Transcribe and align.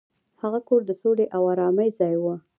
هغه 0.41 0.59
کور 0.67 0.81
د 0.85 0.91
سولې 1.01 1.25
او 1.35 1.43
ارامۍ 1.53 1.89
ځای 1.99 2.15
و. 2.21 2.25